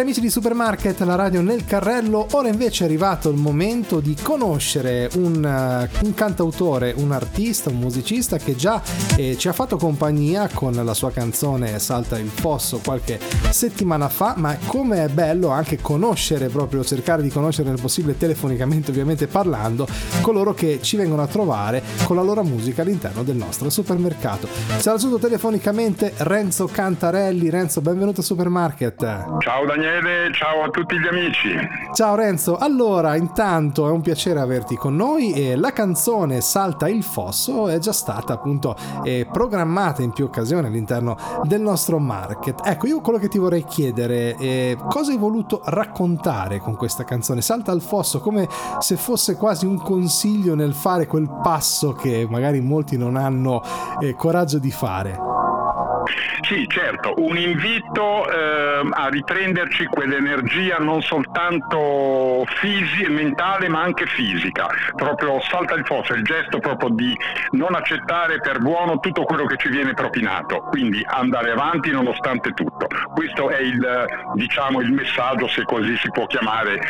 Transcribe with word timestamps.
Cari 0.00 0.12
amici 0.12 0.26
di 0.26 0.32
Supermarket, 0.32 0.98
la 1.00 1.14
radio 1.14 1.42
nel 1.42 1.66
carrello, 1.66 2.26
ora 2.30 2.48
invece 2.48 2.84
è 2.84 2.86
arrivato 2.86 3.28
il 3.28 3.36
momento 3.36 4.00
di 4.00 4.16
conoscere 4.22 5.10
un, 5.16 5.44
uh, 5.44 6.06
un 6.06 6.14
cantautore, 6.14 6.94
un 6.96 7.12
artista, 7.12 7.68
un 7.68 7.76
musicista 7.76 8.38
che 8.38 8.56
già 8.56 8.80
eh, 9.16 9.36
ci 9.36 9.48
ha 9.48 9.52
fatto 9.52 9.76
compagnia 9.76 10.48
con 10.54 10.72
la 10.72 10.94
sua 10.94 11.10
canzone 11.10 11.78
Salta 11.78 12.16
il 12.16 12.30
Fosso 12.30 12.80
qualche 12.82 13.20
settimana 13.50 14.08
fa, 14.08 14.32
ma 14.38 14.56
come 14.64 15.04
è 15.04 15.08
bello 15.08 15.48
anche 15.48 15.78
conoscere, 15.82 16.48
proprio 16.48 16.82
cercare 16.82 17.20
di 17.20 17.28
conoscere 17.28 17.68
nel 17.68 17.78
possibile 17.78 18.16
telefonicamente 18.16 18.92
ovviamente 18.92 19.26
parlando, 19.26 19.86
coloro 20.22 20.54
che 20.54 20.78
ci 20.80 20.96
vengono 20.96 21.20
a 21.20 21.26
trovare 21.26 21.82
con 22.04 22.16
la 22.16 22.22
loro 22.22 22.42
musica 22.42 22.80
all'interno 22.80 23.22
del 23.22 23.36
nostro 23.36 23.68
supermercato. 23.68 24.48
Saluto 24.78 25.18
telefonicamente 25.18 26.14
Renzo 26.16 26.64
Cantarelli. 26.72 27.50
Renzo, 27.50 27.82
benvenuto 27.82 28.22
a 28.22 28.24
Supermarket. 28.24 28.96
Ciao 29.40 29.66
Daniele. 29.66 29.89
Daniele, 29.90 30.32
ciao 30.32 30.62
a 30.62 30.68
tutti 30.68 30.96
gli 31.00 31.06
amici. 31.08 31.48
Ciao 31.92 32.14
Renzo, 32.14 32.56
allora 32.56 33.16
intanto 33.16 33.88
è 33.88 33.90
un 33.90 34.00
piacere 34.00 34.38
averti 34.38 34.76
con 34.76 34.94
noi 34.94 35.32
e 35.32 35.56
la 35.56 35.72
canzone 35.72 36.40
Salta 36.40 36.88
il 36.88 37.02
Fosso 37.02 37.66
è 37.66 37.78
già 37.78 37.92
stata 37.92 38.34
appunto 38.34 38.76
eh, 39.02 39.26
programmata 39.30 40.02
in 40.02 40.12
più 40.12 40.26
occasioni 40.26 40.68
all'interno 40.68 41.16
del 41.42 41.60
nostro 41.60 41.98
market. 41.98 42.60
Ecco, 42.64 42.86
io 42.86 43.00
quello 43.00 43.18
che 43.18 43.26
ti 43.26 43.38
vorrei 43.38 43.64
chiedere 43.64 44.36
è 44.36 44.76
cosa 44.88 45.10
hai 45.10 45.18
voluto 45.18 45.60
raccontare 45.64 46.58
con 46.58 46.76
questa 46.76 47.02
canzone 47.02 47.42
Salta 47.42 47.72
il 47.72 47.82
Fosso, 47.82 48.20
come 48.20 48.46
se 48.78 48.94
fosse 48.94 49.34
quasi 49.34 49.66
un 49.66 49.78
consiglio 49.78 50.54
nel 50.54 50.72
fare 50.72 51.08
quel 51.08 51.28
passo 51.42 51.94
che 51.94 52.28
magari 52.30 52.60
molti 52.60 52.96
non 52.96 53.16
hanno 53.16 53.60
eh, 54.00 54.14
coraggio 54.14 54.58
di 54.58 54.70
fare. 54.70 55.29
Sì, 56.50 56.66
certo, 56.66 57.14
un 57.18 57.36
invito 57.36 58.28
eh, 58.28 58.88
a 58.90 59.06
riprenderci 59.06 59.84
quell'energia 59.84 60.78
non 60.78 61.00
soltanto 61.00 62.44
fisi- 62.58 63.06
mentale 63.08 63.68
ma 63.68 63.82
anche 63.82 64.04
fisica, 64.06 64.66
proprio 64.96 65.40
salta 65.42 65.74
il 65.74 65.86
fosso, 65.86 66.12
il 66.12 66.24
gesto 66.24 66.58
proprio 66.58 66.88
di 66.88 67.16
non 67.52 67.76
accettare 67.76 68.40
per 68.40 68.58
buono 68.58 68.98
tutto 68.98 69.22
quello 69.22 69.46
che 69.46 69.58
ci 69.58 69.68
viene 69.68 69.94
propinato, 69.94 70.66
quindi 70.70 71.00
andare 71.06 71.52
avanti 71.52 71.92
nonostante 71.92 72.50
tutto. 72.50 72.88
Questo 73.14 73.48
è 73.48 73.60
il, 73.60 73.86
diciamo, 74.34 74.80
il 74.80 74.92
messaggio, 74.92 75.46
se 75.46 75.62
così 75.62 75.96
si 75.98 76.10
può 76.10 76.26
chiamare, 76.26 76.80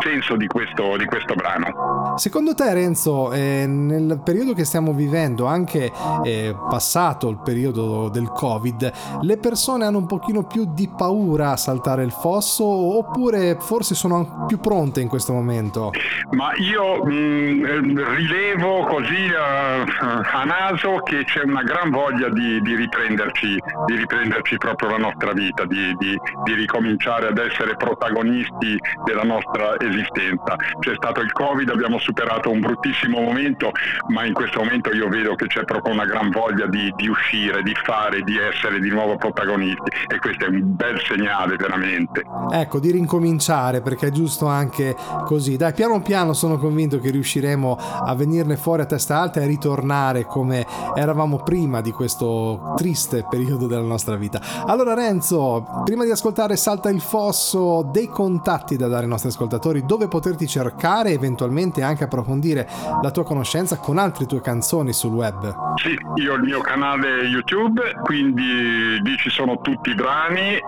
senso 0.00 0.36
di 0.36 0.46
questo, 0.46 0.98
di 0.98 1.06
questo 1.06 1.32
brano. 1.32 2.14
Secondo 2.18 2.54
te 2.54 2.74
Renzo, 2.74 3.32
eh, 3.32 3.64
nel 3.66 4.20
periodo 4.22 4.52
che 4.52 4.64
stiamo 4.64 4.92
vivendo, 4.92 5.46
anche 5.46 5.90
eh, 6.24 6.54
passato 6.68 7.30
il 7.30 7.38
periodo 7.42 8.10
del 8.10 8.30
Covid, 8.30 8.96
le 9.22 9.36
persone 9.38 9.84
hanno 9.84 9.98
un 9.98 10.06
pochino 10.06 10.44
più 10.44 10.66
di 10.72 10.88
paura 10.88 11.52
a 11.52 11.56
saltare 11.56 12.04
il 12.04 12.12
fosso 12.12 12.64
oppure 12.64 13.56
forse 13.60 13.94
sono 13.94 14.44
più 14.46 14.58
pronte 14.58 15.00
in 15.00 15.08
questo 15.08 15.32
momento? 15.32 15.92
Ma 16.32 16.50
io 16.56 17.04
mh, 17.04 17.10
mm, 17.10 17.98
rilevo 18.16 18.84
così 18.84 19.30
uh, 19.30 20.04
a 20.32 20.44
naso 20.44 21.00
che 21.02 21.24
c'è 21.24 21.42
una 21.42 21.62
gran 21.62 21.90
voglia 21.90 22.28
di, 22.28 22.60
di, 22.60 22.74
riprenderci, 22.74 23.58
di 23.86 23.96
riprenderci 23.96 24.56
proprio 24.58 24.90
la 24.90 24.98
nostra 24.98 25.32
vita, 25.32 25.64
di, 25.64 25.94
di, 25.98 26.18
di 26.44 26.54
ricominciare 26.54 27.28
ad 27.28 27.38
essere 27.38 27.76
protagonisti 27.76 28.78
della 29.04 29.24
nostra 29.24 29.78
esistenza. 29.80 30.56
C'è 30.80 30.94
stato 30.96 31.20
il 31.20 31.32
Covid, 31.32 31.70
abbiamo 31.70 31.98
superato 31.98 32.50
un 32.50 32.60
bruttissimo 32.60 33.20
momento, 33.20 33.72
ma 34.08 34.24
in 34.24 34.34
questo 34.34 34.60
momento 34.60 34.92
io 34.92 35.08
vedo 35.08 35.34
che 35.34 35.46
c'è 35.46 35.64
proprio 35.64 35.94
una 35.94 36.04
gran 36.04 36.30
voglia 36.30 36.66
di, 36.66 36.92
di 36.96 37.08
uscire, 37.08 37.62
di 37.62 37.74
fare, 37.84 38.22
di 38.22 38.38
essere 38.38 38.80
di 38.80 38.87
nuovo 38.90 39.16
protagonisti 39.16 39.90
e 40.08 40.18
questo 40.18 40.44
è 40.44 40.48
un 40.48 40.74
bel 40.76 41.00
segnale 41.00 41.56
veramente. 41.56 42.24
Ecco, 42.52 42.78
di 42.78 42.90
rincominciare 42.90 43.80
perché 43.80 44.08
è 44.08 44.10
giusto 44.10 44.46
anche 44.46 44.94
così. 45.24 45.56
Dai, 45.56 45.72
piano 45.72 46.00
piano 46.00 46.32
sono 46.32 46.58
convinto 46.58 46.98
che 46.98 47.10
riusciremo 47.10 47.78
a 48.04 48.14
venirne 48.14 48.56
fuori 48.56 48.82
a 48.82 48.86
testa 48.86 49.18
alta 49.18 49.40
e 49.40 49.46
ritornare 49.46 50.24
come 50.24 50.66
eravamo 50.94 51.42
prima 51.42 51.80
di 51.80 51.90
questo 51.90 52.74
triste 52.76 53.24
periodo 53.28 53.66
della 53.66 53.82
nostra 53.82 54.16
vita. 54.16 54.40
Allora 54.66 54.94
Renzo, 54.94 55.66
prima 55.84 56.04
di 56.04 56.10
ascoltare 56.10 56.56
Salta 56.56 56.88
il 56.88 57.00
Fosso, 57.00 57.88
dei 57.90 58.08
contatti 58.08 58.76
da 58.76 58.88
dare 58.88 59.02
ai 59.02 59.08
nostri 59.08 59.28
ascoltatori, 59.28 59.84
dove 59.84 60.08
poterti 60.08 60.46
cercare 60.46 61.10
e 61.10 61.14
eventualmente 61.14 61.82
anche 61.82 62.04
approfondire 62.04 62.68
la 63.02 63.10
tua 63.10 63.24
conoscenza 63.24 63.76
con 63.76 63.98
altre 63.98 64.26
tue 64.26 64.40
canzoni 64.40 64.92
sul 64.92 65.12
web. 65.12 65.76
Sì, 65.76 65.96
io 66.22 66.32
ho 66.32 66.36
il 66.36 66.42
mio 66.42 66.60
canale 66.60 67.22
YouTube, 67.22 67.80
quindi 68.02 68.77
lì 69.02 69.16
ci 69.16 69.30
sono 69.30 69.60
tutti 69.60 69.90
i 69.90 69.94
brani 69.94 70.58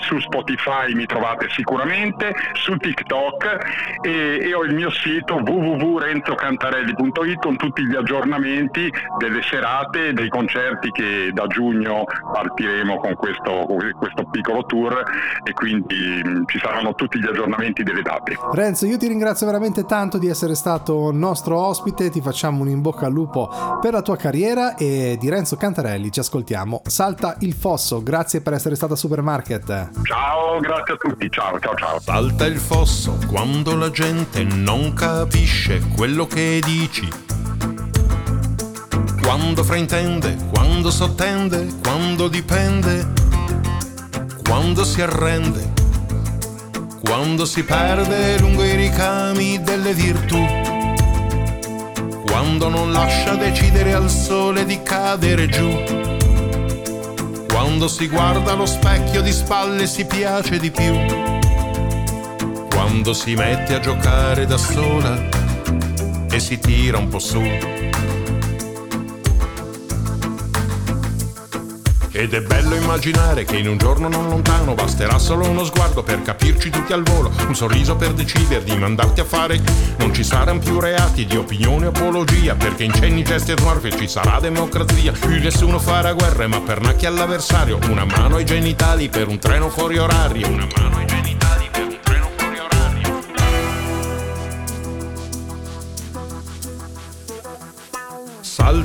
su 0.00 0.18
Spotify 0.20 0.92
mi 0.94 1.06
trovate 1.06 1.48
sicuramente, 1.50 2.34
su 2.54 2.76
TikTok 2.76 3.58
e, 4.02 4.40
e 4.42 4.54
ho 4.54 4.64
il 4.64 4.74
mio 4.74 4.90
sito 4.90 5.36
www.renzocantarelli.it 5.36 7.40
con 7.40 7.56
tutti 7.56 7.86
gli 7.86 7.94
aggiornamenti 7.94 8.92
delle 9.18 9.42
serate 9.42 10.12
dei 10.12 10.28
concerti 10.28 10.90
che 10.90 11.30
da 11.32 11.46
giugno 11.46 12.04
partiremo 12.32 12.98
con 12.98 13.14
questo, 13.14 13.66
questo 13.98 14.24
piccolo 14.30 14.64
tour 14.64 15.02
e 15.44 15.52
quindi 15.52 16.22
mh, 16.24 16.44
ci 16.46 16.58
saranno 16.58 16.94
tutti 16.94 17.18
gli 17.18 17.26
aggiornamenti 17.26 17.82
delle 17.82 18.02
date. 18.02 18.36
Renzo, 18.52 18.86
io 18.86 18.96
ti 18.96 19.06
ringrazio 19.06 19.46
veramente 19.46 19.84
tanto 19.84 20.18
di 20.18 20.28
essere 20.28 20.54
stato 20.54 21.10
nostro 21.12 21.58
ospite, 21.58 22.10
ti 22.10 22.20
facciamo 22.20 22.62
un 22.62 22.68
in 22.68 22.80
bocca 22.80 23.06
al 23.06 23.12
lupo 23.12 23.78
per 23.80 23.92
la 23.92 24.02
tua 24.02 24.16
carriera 24.16 24.74
e 24.74 25.16
di 25.18 25.28
Renzo 25.28 25.56
Cantarelli 25.56 26.10
ci 26.10 26.20
ascoltiamo. 26.20 26.82
Salta 26.84 27.35
il 27.40 27.52
fosso, 27.52 28.02
grazie 28.02 28.40
per 28.40 28.54
essere 28.54 28.74
stata 28.74 28.94
a 28.94 28.96
Supermarket. 28.96 29.90
Ciao, 30.02 30.58
grazie 30.60 30.94
a 30.94 30.96
tutti, 30.96 31.30
ciao, 31.30 31.58
ciao, 31.60 31.74
ciao. 31.74 32.00
Salta 32.00 32.46
il 32.46 32.58
fosso 32.58 33.18
quando 33.26 33.76
la 33.76 33.90
gente 33.90 34.42
non 34.44 34.92
capisce 34.94 35.80
quello 35.94 36.26
che 36.26 36.60
dici. 36.64 37.08
Quando 39.22 39.64
fraintende, 39.64 40.36
quando 40.52 40.90
sottende, 40.90 41.66
quando 41.82 42.28
dipende, 42.28 43.12
quando 44.46 44.84
si 44.84 45.02
arrende, 45.02 45.72
quando 47.04 47.44
si 47.44 47.64
perde 47.64 48.38
lungo 48.38 48.62
i 48.62 48.76
ricami 48.76 49.60
delle 49.62 49.92
virtù 49.92 50.74
quando 52.26 52.68
non 52.68 52.92
lascia 52.92 53.34
decidere 53.34 53.94
al 53.94 54.10
sole 54.10 54.64
di 54.64 54.82
cadere 54.82 55.48
giù 55.48 56.25
quando 57.76 57.92
si 57.92 58.08
guarda 58.08 58.52
allo 58.52 58.64
specchio 58.64 59.20
di 59.20 59.30
spalle 59.30 59.86
si 59.86 60.06
piace 60.06 60.58
di 60.58 60.70
più. 60.70 60.94
Quando 62.70 63.12
si 63.12 63.34
mette 63.34 63.74
a 63.74 63.80
giocare 63.80 64.46
da 64.46 64.56
sola 64.56 65.28
e 66.30 66.40
si 66.40 66.58
tira 66.58 66.96
un 66.96 67.08
po' 67.08 67.18
su. 67.18 67.75
Ed 72.18 72.32
è 72.32 72.40
bello 72.40 72.74
immaginare 72.74 73.44
che 73.44 73.58
in 73.58 73.68
un 73.68 73.76
giorno 73.76 74.08
non 74.08 74.26
lontano 74.30 74.72
basterà 74.72 75.18
solo 75.18 75.46
uno 75.46 75.64
sguardo 75.64 76.02
per 76.02 76.22
capirci 76.22 76.70
tutti 76.70 76.94
al 76.94 77.02
volo, 77.02 77.30
un 77.46 77.54
sorriso 77.54 77.94
per 77.94 78.14
decidere 78.14 78.64
di 78.64 78.74
mandarti 78.74 79.20
a 79.20 79.24
fare. 79.24 79.60
Non 79.98 80.14
ci 80.14 80.24
saranno 80.24 80.60
più 80.60 80.80
reati 80.80 81.26
di 81.26 81.36
opinione 81.36 81.84
o 81.84 81.88
apologia, 81.90 82.54
perché 82.54 82.84
in 82.84 82.94
cenni, 82.94 83.22
gesti 83.22 83.52
e 83.52 83.56
smorfie 83.58 83.98
ci 83.98 84.08
sarà 84.08 84.40
democrazia. 84.40 85.12
Più 85.12 85.28
nessuno 85.28 85.78
farà 85.78 86.14
guerre, 86.14 86.46
ma 86.46 86.60
per 86.62 86.80
nacchi 86.80 87.04
all'avversario, 87.04 87.78
una 87.90 88.06
mano 88.06 88.36
ai 88.36 88.46
genitali 88.46 89.10
per 89.10 89.28
un 89.28 89.38
treno 89.38 89.68
fuori 89.68 89.98
orario, 89.98 90.48
una 90.48 90.66
mano 90.74 90.96
ai 90.96 91.04
genitali 91.04 91.25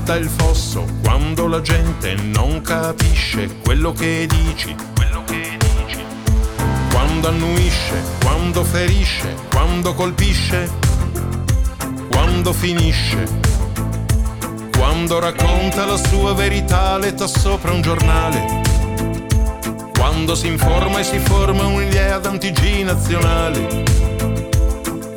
Salta 0.03 0.15
il 0.15 0.29
fosso 0.29 0.85
quando 1.03 1.45
la 1.45 1.61
gente 1.61 2.15
non 2.15 2.61
capisce 2.61 3.57
quello 3.63 3.91
che 3.91 4.27
dici, 4.27 4.75
quello 4.95 5.23
che 5.25 5.57
dici. 5.59 6.03
Quando 6.91 7.27
annuisce, 7.27 8.01
quando 8.23 8.63
ferisce, 8.63 9.35
quando 9.51 9.93
colpisce, 9.93 10.71
quando 12.09 12.51
finisce. 12.51 13.27
Quando 14.75 15.19
racconta 15.19 15.85
la 15.85 15.97
sua 15.97 16.33
verità 16.33 16.97
letta 16.97 17.27
sopra 17.27 17.71
un 17.71 17.83
giornale. 17.83 18.61
Quando 19.93 20.33
si 20.33 20.47
informa 20.47 20.97
e 20.97 21.03
si 21.03 21.19
forma 21.19 21.67
un'idea 21.67 22.19
nazionale. 22.83 23.83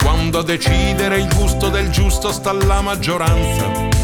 Quando 0.03 0.41
a 0.41 0.43
decidere 0.43 1.21
il 1.21 1.35
gusto 1.35 1.71
del 1.71 1.89
giusto 1.89 2.31
sta 2.31 2.53
la 2.53 2.83
maggioranza 2.83 4.04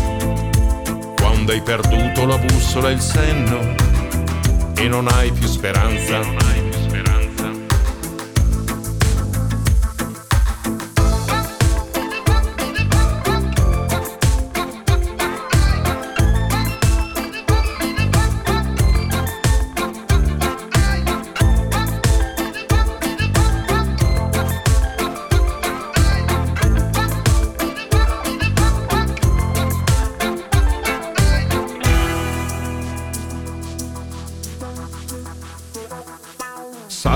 quando 1.40 1.52
hai 1.52 1.62
perduto 1.62 2.26
la 2.26 2.36
bussola 2.36 2.90
e 2.90 2.92
il 2.92 3.00
senno 3.00 3.74
e 4.76 4.88
non 4.88 5.08
hai 5.08 5.32
più 5.32 5.46
speranza. 5.46 6.69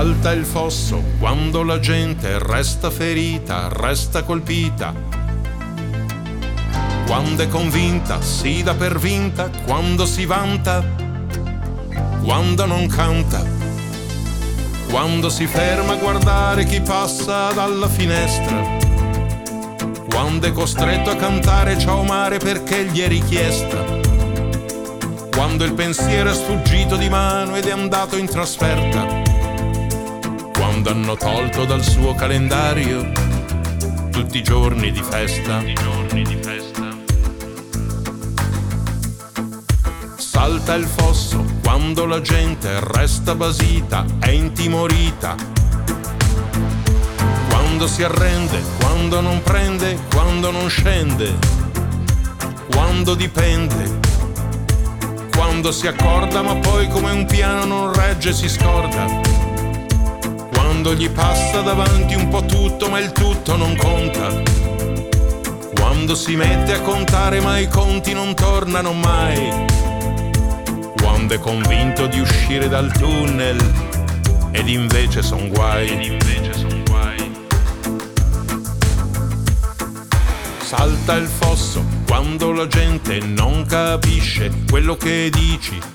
Salta 0.05 0.33
il 0.33 0.45
fosso 0.45 1.03
quando 1.17 1.63
la 1.63 1.79
gente 1.79 2.37
resta 2.37 2.91
ferita, 2.91 3.69
resta 3.71 4.21
colpita. 4.21 4.93
Quando 7.07 7.41
è 7.41 7.47
convinta, 7.47 8.21
si 8.21 8.61
dà 8.61 8.75
per 8.75 8.99
vinta, 8.99 9.49
quando 9.65 10.05
si 10.05 10.25
vanta, 10.25 10.85
quando 12.23 12.67
non 12.67 12.85
canta. 12.87 13.43
Quando 14.91 15.29
si 15.29 15.47
ferma 15.47 15.93
a 15.93 15.97
guardare 15.97 16.65
chi 16.65 16.81
passa 16.81 17.51
dalla 17.53 17.89
finestra. 17.89 18.61
Quando 20.07 20.45
è 20.45 20.51
costretto 20.51 21.09
a 21.09 21.15
cantare 21.15 21.79
ciao 21.79 22.03
mare 22.03 22.37
perché 22.37 22.85
gli 22.85 23.01
è 23.01 23.07
richiesta. 23.07 23.83
Quando 25.31 25.63
il 25.63 25.73
pensiero 25.73 26.29
è 26.29 26.33
sfuggito 26.35 26.95
di 26.95 27.09
mano 27.09 27.55
ed 27.55 27.65
è 27.65 27.71
andato 27.71 28.17
in 28.17 28.27
trasferta 28.27 29.24
quando 30.85 30.89
hanno 30.89 31.17
tolto 31.17 31.65
dal 31.65 31.83
suo 31.83 32.13
calendario 32.13 33.11
tutti 34.11 34.37
i 34.37 34.43
giorni 34.43 34.91
di 34.91 35.01
festa. 35.01 35.63
Salta 40.15 40.75
il 40.75 40.85
fosso 40.85 41.43
quando 41.63 42.05
la 42.05 42.21
gente 42.21 42.79
resta 42.79 43.33
basita, 43.33 44.05
è 44.19 44.29
intimorita. 44.29 45.35
Quando 47.49 47.87
si 47.87 48.03
arrende, 48.03 48.61
quando 48.79 49.21
non 49.21 49.41
prende, 49.41 49.97
quando 50.13 50.51
non 50.51 50.69
scende, 50.69 51.33
quando 52.71 53.15
dipende. 53.15 54.13
Quando 55.35 55.71
si 55.71 55.87
accorda 55.87 56.43
ma 56.43 56.55
poi 56.55 56.87
come 56.89 57.11
un 57.11 57.25
piano 57.25 57.65
non 57.65 57.93
regge 57.93 58.33
si 58.33 58.47
scorda 58.47 59.44
quando 60.75 60.93
gli 60.93 61.09
passa 61.09 61.61
davanti 61.61 62.15
un 62.15 62.27
po' 62.27 62.43
tutto 62.43 62.89
ma 62.89 62.99
il 62.99 63.13
tutto 63.13 63.55
non 63.55 63.77
conta. 63.77 64.27
Quando 65.73 66.15
si 66.15 66.35
mette 66.35 66.73
a 66.73 66.81
contare 66.81 67.39
ma 67.39 67.57
i 67.57 67.69
conti 67.69 68.11
non 68.11 68.35
tornano 68.35 68.91
mai. 68.91 69.65
Quando 70.97 71.33
è 71.33 71.39
convinto 71.39 72.07
di 72.07 72.19
uscire 72.19 72.67
dal 72.67 72.91
tunnel 72.91 73.57
ed 74.51 74.67
invece 74.67 75.23
son 75.23 75.47
guai. 75.47 75.87
Ed 75.87 76.03
invece 76.03 76.53
son 76.53 76.83
guai. 76.85 77.31
Salta 80.59 81.13
il 81.13 81.27
fosso 81.27 81.85
quando 82.05 82.51
la 82.51 82.67
gente 82.67 83.19
non 83.19 83.65
capisce 83.65 84.51
quello 84.69 84.97
che 84.97 85.29
dici 85.31 85.94